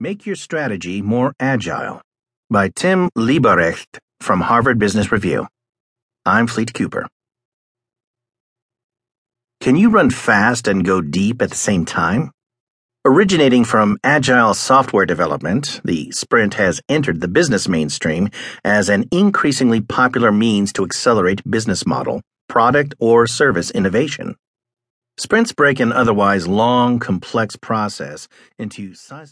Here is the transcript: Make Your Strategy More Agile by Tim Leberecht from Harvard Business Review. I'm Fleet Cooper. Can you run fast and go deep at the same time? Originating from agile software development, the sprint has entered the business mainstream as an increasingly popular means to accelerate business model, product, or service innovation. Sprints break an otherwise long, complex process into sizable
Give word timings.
Make 0.00 0.26
Your 0.26 0.36
Strategy 0.36 1.02
More 1.02 1.34
Agile 1.40 2.00
by 2.48 2.68
Tim 2.68 3.08
Leberecht 3.16 3.98
from 4.20 4.42
Harvard 4.42 4.78
Business 4.78 5.10
Review. 5.10 5.48
I'm 6.24 6.46
Fleet 6.46 6.72
Cooper. 6.72 7.08
Can 9.60 9.74
you 9.74 9.90
run 9.90 10.10
fast 10.10 10.68
and 10.68 10.84
go 10.84 11.00
deep 11.00 11.42
at 11.42 11.50
the 11.50 11.56
same 11.56 11.84
time? 11.84 12.30
Originating 13.04 13.64
from 13.64 13.98
agile 14.04 14.54
software 14.54 15.04
development, 15.04 15.80
the 15.84 16.12
sprint 16.12 16.54
has 16.54 16.80
entered 16.88 17.20
the 17.20 17.26
business 17.26 17.68
mainstream 17.68 18.28
as 18.64 18.88
an 18.88 19.08
increasingly 19.10 19.80
popular 19.80 20.30
means 20.30 20.72
to 20.74 20.84
accelerate 20.84 21.42
business 21.50 21.84
model, 21.84 22.22
product, 22.48 22.94
or 23.00 23.26
service 23.26 23.72
innovation. 23.72 24.36
Sprints 25.16 25.50
break 25.52 25.80
an 25.80 25.90
otherwise 25.90 26.46
long, 26.46 27.00
complex 27.00 27.56
process 27.56 28.28
into 28.60 28.94
sizable 28.94 29.26